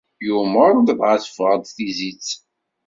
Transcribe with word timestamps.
Yumeṛ-d, 0.27 0.87
dɣa 0.97 1.15
teffeɣ-d 1.23 1.65
tizit. 1.75 2.27